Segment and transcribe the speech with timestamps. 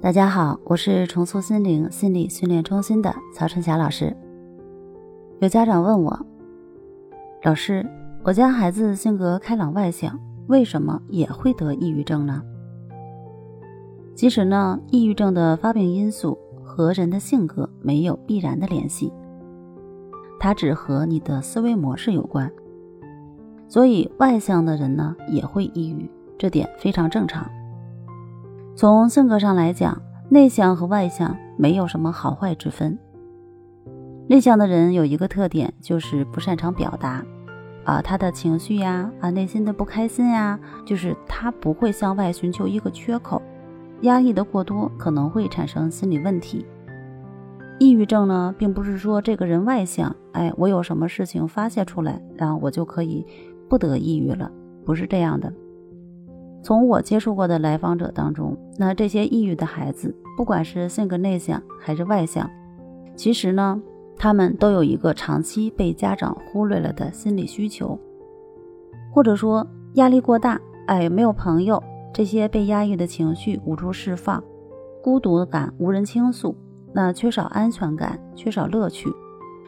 [0.00, 4.16] 大家好，我是重塑心灵心理训练中心的曹春霞老师。
[5.40, 6.26] 有家长问我，
[7.42, 7.84] 老师，
[8.22, 10.16] 我家孩子性格开朗外向，
[10.46, 12.40] 为什么也会得抑郁症呢？
[14.14, 19.12] 其实呢，抑郁症的发病因素和人的性格没有必然的联系，
[20.38, 22.48] 它只和你的思维模式有关。
[23.66, 26.08] 所以外向的人呢也会抑郁，
[26.38, 27.44] 这点非常正常。
[28.78, 32.96] 从性格上来讲，内向和外向没有什么好坏之分。
[34.28, 37.24] 内向的人有一个特点，就是不擅长表达，
[37.82, 43.42] 啊，他的情绪呀，啊，内心的不开心呀，就是他不会向外寻求一个缺口，
[44.02, 46.64] 压抑的过多可能会产生心理问题。
[47.80, 53.26] 抑郁症呢，并不是说这个人外向，哎，我有什么事情发泄出来，然后我就可以
[53.68, 54.48] 不得抑郁了，
[54.84, 55.52] 不是这样的。
[56.62, 62.48] 从我接触过的来访者当中，那这些抑郁的孩子，不管是性格内向还是外向，
[63.16, 63.80] 其实呢。
[64.20, 67.96] 他们都有一个长期被家长忽略了的心理需求，
[69.12, 71.80] 或者说压力过大，哎，没有朋友，
[72.12, 74.42] 这些被压抑的情绪无处释放，
[75.04, 76.52] 孤独感无人倾诉，
[76.92, 79.08] 那缺少安全感，缺少乐趣，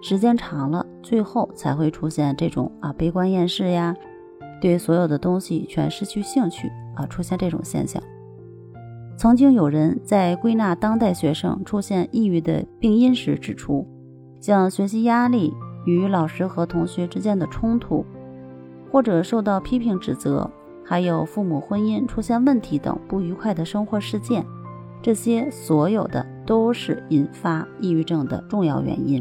[0.00, 3.94] 时间长了，最后才会出现这种啊悲观厌世呀，
[4.60, 8.02] 对所有的东西全失去兴趣啊，出现这种现象。
[9.16, 13.86] 曾经有人在归纳当代学生出现抑郁的病因时指出。
[14.40, 15.52] 像学习压力
[15.84, 18.06] 与老师和同学之间的冲突，
[18.88, 20.48] 或者受到批评指责，
[20.84, 24.46] 还有父母婚姻出现问题等不愉快的生活事件，
[25.02, 29.20] 这些所有的都是引发抑郁症的重要原因。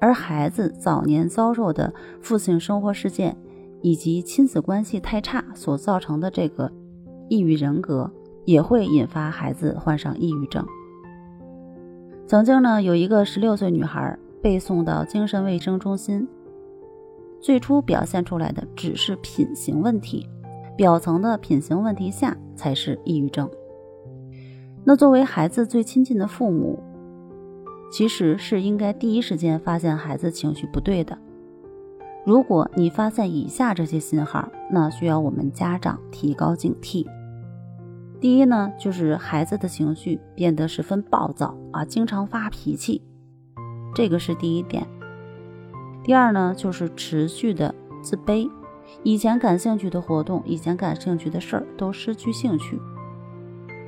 [0.00, 3.36] 而孩子早年遭受的负性生活事件，
[3.80, 6.70] 以及亲子关系太差所造成的这个
[7.28, 8.10] 抑郁人格，
[8.44, 10.66] 也会引发孩子患上抑郁症。
[12.26, 16.28] 曾经呢，有一个十六岁女孩被送到精神卫生中心，
[17.40, 20.28] 最初表现出来的只是品行问题，
[20.76, 23.48] 表层的品行问题下才是抑郁症。
[24.84, 26.78] 那作为孩子最亲近的父母，
[27.92, 31.16] 其实是应该第一时间发现孩子情绪不对的。
[32.28, 37.06] 如果你发现以下这些信号，那需要我们家长提高警惕。
[38.20, 43.00] 第一呢，就是孩子的情绪变得十分暴躁啊，经常发脾气，
[43.94, 44.86] 这个是第一点。
[46.04, 48.46] 第二呢，就是持续的自卑，
[49.02, 52.78] 以前感兴趣的活动，以前感兴趣的事儿都失去兴趣。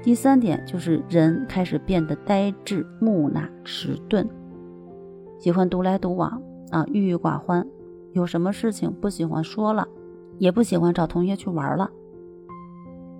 [0.02, 4.26] 第三点就是人开始变得呆滞、木讷、迟钝，
[5.38, 7.66] 喜欢独来独往啊，郁郁寡欢，
[8.12, 9.86] 有什么事情不喜欢说了，
[10.38, 11.90] 也不喜欢找同学去玩了。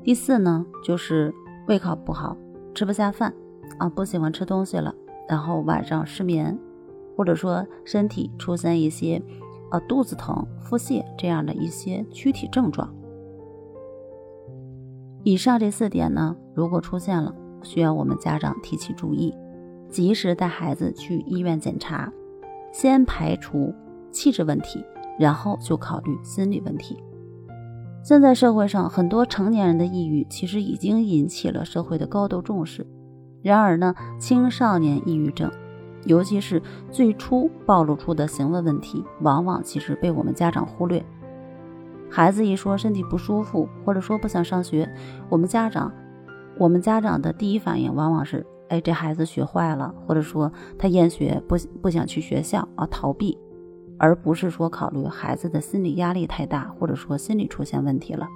[0.03, 1.33] 第四呢，就是
[1.69, 2.37] 胃口不好，
[2.75, 3.34] 吃不下饭，
[3.79, 4.95] 啊，不喜欢吃东西了，
[5.29, 6.59] 然后晚上失眠，
[7.17, 9.23] 或者说身体出现一些，
[9.71, 12.93] 呃，肚子疼、腹泻这样的一些躯体症状。
[15.23, 19.34] 以上这四点呢，如果出现了，需要我们家长提起注意，
[19.91, 22.11] 及时带孩子去医院检查，
[22.73, 23.73] 先排除
[24.10, 24.84] 气质问题，
[25.19, 26.97] 然后就考虑心理问题。
[28.03, 32.87] 现在社会上很多成年人的抑郁，其实已经引起了社会的高度重视。
[33.43, 35.50] 然而呢，青少年抑郁症，
[36.04, 41.04] 尤其是最初暴露出的行为问题，往往其实被我们家长忽略。
[42.09, 44.88] 孩子一说身体不舒服，或者说不想上学，
[45.28, 45.93] 我们家长，
[46.59, 53.38] 我们家长的第一反应往往是：哎，这孩子学坏了，或者说他厌学，不不想去学校啊，逃避。
[54.00, 58.27] 而不是说考虑孩子的心理压力太大，或者说心理出现问题了。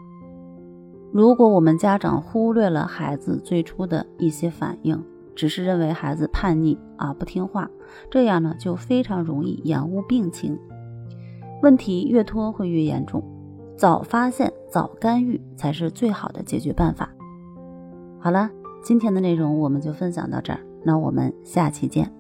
[1.10, 5.02] 如果我们家长忽略了孩子最初的一些反应，
[5.34, 7.70] 只是认为孩子叛逆啊不听话，
[8.10, 10.58] 这样呢就非常容易延误病情，
[11.62, 13.25] 问题越拖会越严重。
[13.76, 17.08] 早发现早干预才是最好的解决办法。
[18.20, 18.50] 好了，
[18.82, 22.12] 今天的内容我们就分享到这儿，那我们下期见。